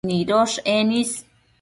nidosh 0.07 0.57
is 0.65 1.09